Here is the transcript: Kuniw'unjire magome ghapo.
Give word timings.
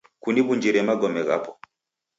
Kuniw'unjire 0.23 0.79
magome 0.87 1.21
ghapo. 1.27 1.51